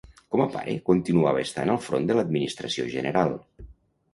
[0.35, 3.37] Com a pare, continuava estant al front de l'administració general